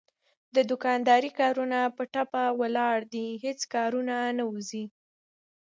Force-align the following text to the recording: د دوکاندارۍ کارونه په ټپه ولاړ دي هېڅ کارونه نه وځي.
د 0.55 0.57
دوکاندارۍ 0.71 1.31
کارونه 1.41 1.79
په 1.95 2.03
ټپه 2.13 2.43
ولاړ 2.59 2.97
دي 3.13 3.27
هېڅ 3.43 3.59
کارونه 3.73 4.15
نه 4.37 4.43
وځي. 4.51 4.85